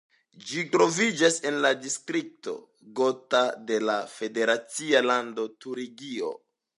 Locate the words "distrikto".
1.83-2.55